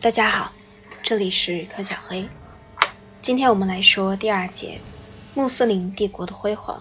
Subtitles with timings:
[0.00, 0.52] 大家好，
[1.02, 2.24] 这里是柯小黑。
[3.20, 4.78] 今天我们来说第二节：
[5.34, 6.80] 穆斯林帝国的辉煌。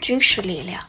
[0.00, 0.80] 军事力量，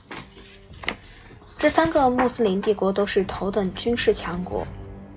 [1.58, 4.64] 这三个穆斯林帝国都是头等军事强国。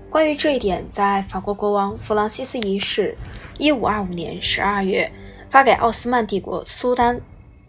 [0.08, 3.14] 关于这一点，在法国国王弗朗西斯一世
[3.58, 5.12] 一五二五年十二月
[5.50, 7.20] 发给奥斯曼帝国苏丹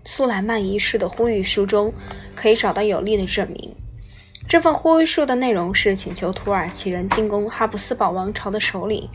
[0.05, 1.93] 苏莱曼一世的呼吁书中，
[2.33, 3.75] 可以找到有力的证明。
[4.47, 9.07] 这份呼吁书的内容是请求土耳其人进攻哈布斯堡王朝的首领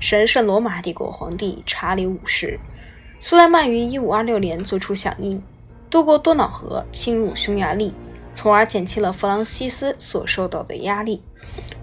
[0.00, 2.58] 神圣罗马帝国皇帝查理五世。
[3.18, 5.40] 苏莱曼于1526年作出响应，
[5.88, 7.94] 渡过多瑙河，侵入匈牙利，
[8.34, 11.22] 从而减轻了弗朗西斯所受到的压力。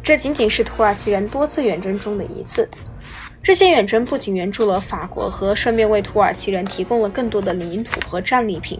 [0.03, 2.69] 这仅仅是土耳其人多次远征中的一次。
[3.41, 8.79] 这些远征不仅援助了法国，和顺便为土耳其人提供了更多的领土和战利品，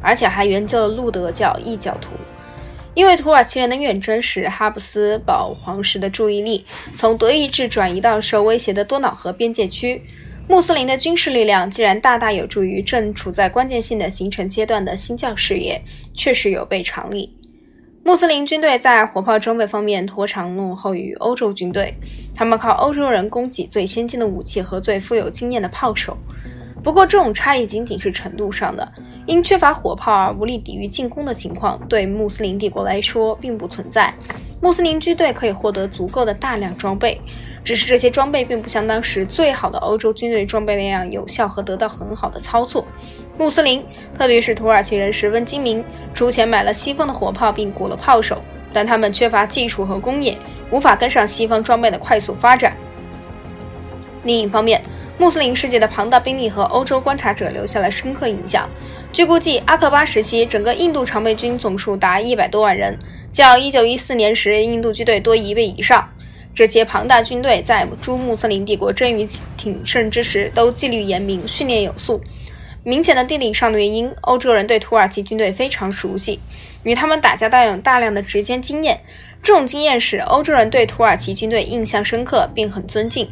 [0.00, 2.10] 而且还援救了路德教异教徒。
[2.98, 10.02] 因为土耳其人的远征使哈布斯堡皇室的注意力从德意志转移到受威胁的多瑙河边界区，
[10.48, 15.80] 穆斯林的军事力量既然大大有助于正处在关键性的形成阶段的新教事业，
[16.12, 17.32] 确实有悖常理。
[18.02, 21.94] 穆斯林军队在火炮装备方面拖长落后于欧洲军队，
[22.34, 26.18] 他们靠欧洲人供给最先进的武器和最富有经验的炮手。
[26.82, 28.92] 不过，这种差异仅仅是程度上的。
[29.28, 34.12] 因缺乏火炮而无力抵御进攻的情况，对穆斯林帝国来说并不存在。
[34.62, 37.20] 穆斯林军队可以获得足够的大量装备，
[37.62, 42.86] 只是这些装备并不像当时最好的欧洲军队装备那样有效和得到很好的操作。
[43.36, 43.84] 穆斯林，
[44.18, 48.40] 特别是土耳其人，十分精明，出钱买了西方的火炮并雇了炮手，
[48.72, 50.38] 但他们缺乏技术和工业，
[50.70, 52.74] 无法跟上西方装备的快速发展。
[54.24, 54.82] 另一方面，
[55.18, 58.66] 穆斯林世界的庞大兵力和欧洲观察者留下了深刻印象。
[59.10, 62.98] 据估计，阿克巴时期整个印度常备军总数达一百多万人，
[63.32, 66.08] 较1914年时印度军队多一倍以上。
[66.54, 69.26] 这些庞大军队在朱穆斯林帝国臻于
[69.56, 72.20] 鼎盛之时，都纪律严明，训练有素。
[72.84, 76.38] 明显的地理上的原因，欧洲人对土耳其军队非常熟悉，
[76.82, 79.00] 与他们打交道有大量的直接经验。
[79.42, 83.30] 这种经验使欧洲人对土耳其军队印象深刻，并很尊敬。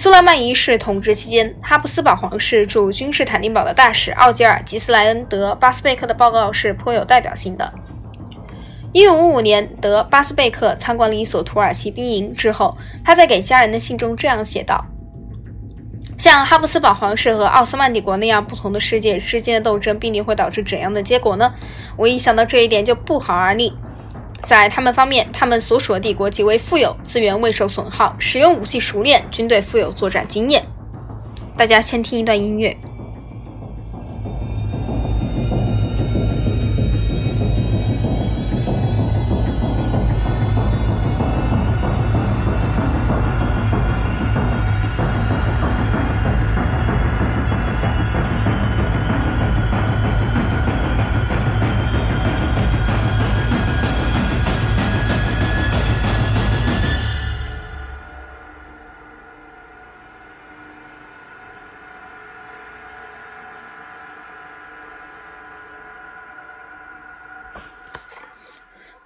[0.00, 7.72] 苏莱曼一世统治期间，哈布斯堡皇室驻君士坦丁堡的大使奥吉尔·吉斯莱恩·德巴斯贝克的报告是颇有代表性的。
[8.92, 14.86] 1555年，德巴斯贝克参观了一所土耳其兵营之后，他在给家人的信中这样写道
[16.16, 21.52] ：“像哈布斯堡皇室和奥斯曼帝国那样不同的世界之间的斗争，必定会导致怎样的结果呢？
[21.96, 23.76] 我一想到这一点，就不寒而栗。”
[24.44, 30.62] 在他们方面，他们所属的帝国极为富有，资源未受损耗，使用武器熟练，军队富有作战经验。
[31.56, 32.76] 大家先听一段音乐。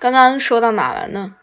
[0.03, 1.37] 刚刚说到哪了呢？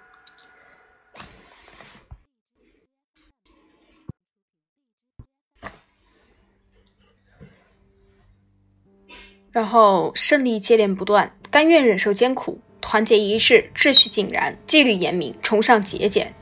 [9.50, 16.36] 然后胜利接连不断，甘愿忍受艰苦，团结一致，秩序井然，纪律严明，崇尚节俭，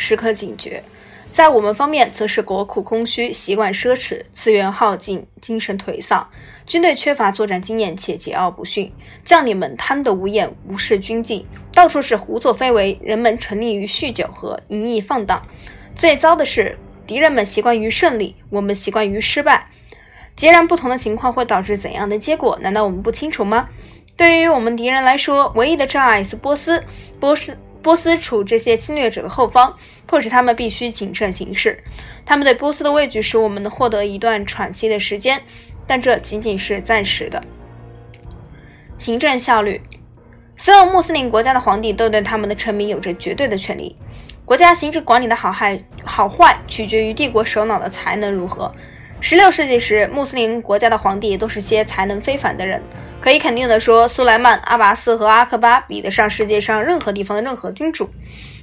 [0.00, 0.82] 时刻警觉。
[1.28, 6.26] 在我们方面，则是国库空虚，习惯奢侈，资源耗尽，精神颓丧。
[6.66, 8.90] 军队缺乏作战经验，且桀骜不驯，
[9.22, 12.98] 将领们贪得无厌，无视军纪，到处是胡作非为。
[13.02, 15.46] 人们沉溺于酗酒和淫逸放荡。
[15.94, 19.68] 最糟的是，敌人们习惯于胜利，我们习惯于失败。
[20.34, 22.58] 截然不同的情况会导致怎样的结果？
[22.62, 23.68] 难道我们不清楚吗？
[24.16, 26.82] 对于我们敌人来说，唯一的障碍是波斯。
[27.20, 31.82] 波斯波斯处这些侵略者的后方，迫使他们必须谨慎行事。
[32.26, 35.40] 他们对波斯的畏惧，使我们能获得一段喘息的时间。
[35.86, 37.42] 但这仅仅是暂时的。
[38.96, 39.80] 行政效率，
[40.56, 43.96] 所有穆斯林国家的皇帝都对他们的臣民有着绝对的权利。
[44.44, 48.72] 国家行政管理的好坏好坏取决于帝国首脑的才能如何。
[49.20, 52.82] 十六世纪时，穆斯林国家的皇帝都是些才能非凡的人。
[53.20, 58.08] 可以肯定的说，苏莱曼、阿拔斯和阿克巴比得上世界上任何地方的任何君主。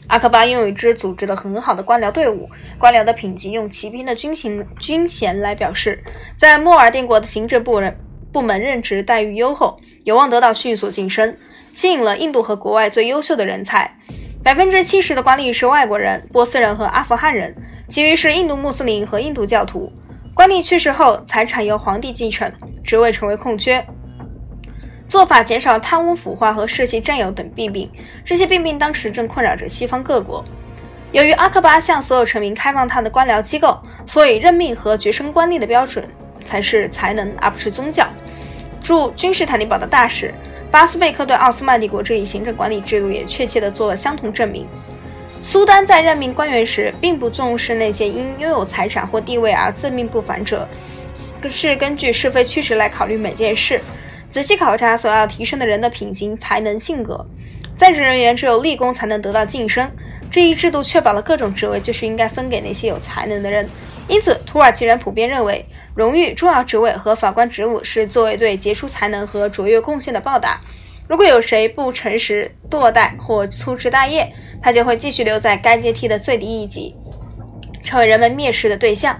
[0.07, 2.49] 阿克巴拥有一支组织的很好的官僚队伍，
[2.79, 6.03] 官僚的品级用骑兵的军衔军衔来表示。
[6.35, 7.95] 在莫尔定国的行政部人
[8.31, 11.37] 部门任职待遇优厚，有望得到迅速晋升，
[11.73, 13.95] 吸引了印度和国外最优秀的人才。
[14.43, 17.53] 百分之七十的官吏是外国人、波斯人和阿富汗人，
[17.89, 19.91] 其余是印度穆斯林和印度教徒。
[20.33, 22.51] 官吏去世后，财产由皇帝继承，
[22.83, 23.85] 职位成为空缺。
[25.07, 27.89] 做法减少贪污腐化和世袭占有等弊病，
[28.25, 30.43] 这些弊病当时正困扰着西方各国。
[31.13, 36.07] 由于阿克巴向所有臣民开放他的官僚机构，所以任命和擢升官吏的标准
[36.43, 38.05] 才是才能，而不是宗教。
[38.81, 40.33] 驻君士坦丁堡的大使
[40.69, 44.67] 巴斯贝克对奥斯曼帝国这一行政管理制度也确切地做了相同证明。
[45.41, 50.67] 苏丹在任命官员时，并不重视那些因拥有财产或地位而自命不凡者，
[51.49, 53.79] 是根据是非曲直来考虑每件事。
[54.29, 57.25] 仔细考察所要提升的人的品行、才能、性格。
[57.75, 59.89] 在职人员只有立功才能得到晋升，
[60.31, 63.69] 这一制度确保了各种职位就是应该分给那些有才能的人。
[64.07, 70.59] 因此，土耳其人普遍认为，荣誉、重要职位和法官职务是作为对杰出才能和卓越贡献的报答。
[71.07, 74.27] 如果有谁不诚实、堕怠或粗枝大叶，
[74.61, 76.95] 他就会继续留在该阶梯的最低一级，
[77.83, 79.19] 成为人们蔑视的对象。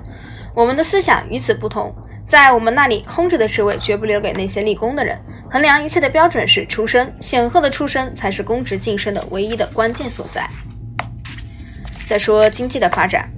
[0.54, 1.95] 我们的思想与此不同。
[2.27, 5.18] 在我们那里，空着的职位绝不留给那些立功的人。
[5.50, 10.45] 衡量一切的标准是出身，显赫的出身才是公职晋升的唯一的关键所在。
[12.06, 13.29] 再说经济的发展，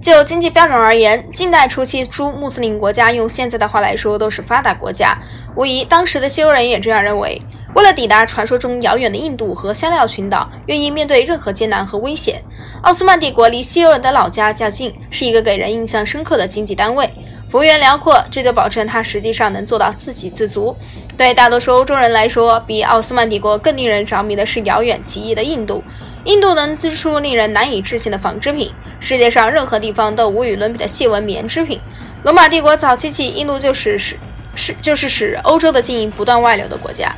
[0.00, 5.16] 就经济标准而言，近代初期诸穆斯林国家，用现在的话来说，都是发达国家。
[5.56, 7.40] 无疑，当时的西欧人也这样认为。
[7.74, 12.40] 为了抵达传说中遥远的印度和香料群岛，愿意面对任何艰难和危险。
[12.82, 17.10] 奥斯曼帝国离西欧人的老家较近，是一个给人印象深刻的经济单位，
[17.50, 20.76] 幅员辽阔，这就保证它实际上能做到自给自足。
[21.16, 25.82] 对大多数欧洲人来说，比奥斯曼帝国更令人着迷的是遥远极异的印度。
[26.26, 31.80] 印度能织出令人难以置信的纺织品，世界上任何地方都无与伦比的细纹棉织品。
[32.22, 34.16] 罗马帝国早期起，印度就是使
[34.54, 37.14] 是就是使欧洲的金银不断外流的国家。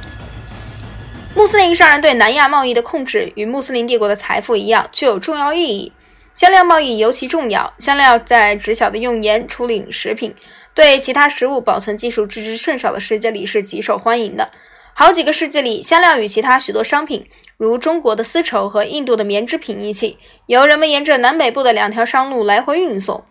[1.37, 5.93] 穆斯林商人对南亚贸易的控制与穆斯林帝国的财富一样具有重要意义。
[6.33, 7.75] 香料贸易尤其重要。
[7.79, 10.35] 香料在只小的用盐处理食品，
[10.73, 14.51] 对其他食物保存技术知之甚少的世界里是极受欢迎的。
[14.95, 17.29] 好几个世纪里，香料与其他许多商品，
[17.59, 20.17] 如中国的丝绸和印度的棉织品一起，
[20.47, 23.23] 由人们沿着南北部的两条商路来回运送。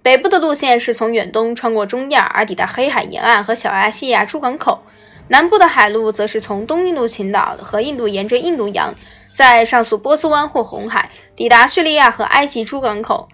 [0.00, 4.84] 北部的路线是从远东穿过中亚，而抵达黑海沿岸和小亚细亚出港口。
[5.28, 8.94] 南部的海路则是从东印度群岛和印度沿着印度洋，
[9.32, 13.28] 在上溯波斯湾或红海，抵达叙利亚和埃及出港口。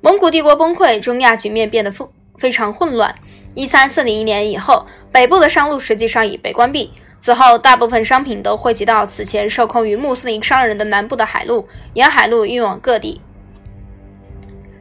[0.00, 2.06] 蒙古帝国崩溃，中亚局面变得非
[2.38, 3.16] 非常混乱。
[3.54, 6.92] 一三四零年以后，北部的商路实际上已被关闭。
[7.18, 13.20] 此后，大部分商品都汇集到此前受控于穆斯林商人的南部的海路，沿海路运往各地。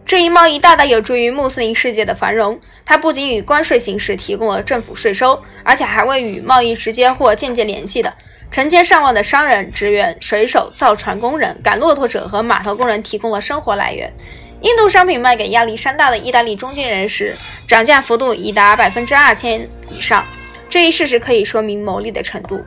[0.08, 2.58] 这一贸易大大有助于穆斯林世界的繁荣。
[2.86, 8.14] 它不仅以关税形式提供了政府税收，而且还为与贸易直接或间接联系的
[8.50, 14.14] 成千上万的商人、职员、水手、造船工人、赶骆驼者和码头工人提供了生活来源。
[14.62, 17.36] 印度商品卖给亚历山大的意大利中间人时，
[17.68, 20.26] 涨价幅度已达百分之二千以上。
[20.70, 22.64] 这一事实可以说明牟利的程度。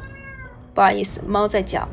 [0.74, 1.88] 不好意思，猫在叫。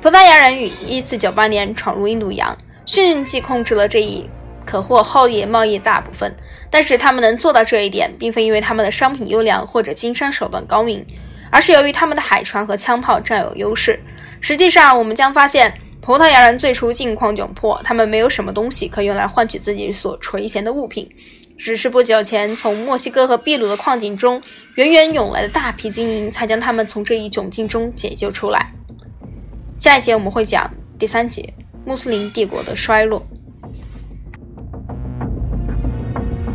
[0.00, 2.56] 葡萄牙人于1498年闯入印度洋，
[2.86, 4.30] 迅即控制了这一。
[4.64, 6.34] 可获后业贸易大部分，
[6.70, 11.04] 但是他们能做到这一点，并非因为他们的商品优良或者经商手段高明，
[11.50, 14.00] 而是由于他们的海船和枪炮占有优势。
[14.40, 21.08] 实际上，我们将发现，葡萄牙人最初境况窘迫，他们没有什么东西可用来换取自己所垂涎的物品，
[21.56, 24.42] 只是不久前从墨西哥和秘鲁的矿井中
[24.74, 28.72] 源源涌来的大批金银，才将他们从这一窘境中解救出来。
[29.76, 31.54] 下一节我们会讲第三节：
[31.84, 33.24] 穆斯林帝国的衰落。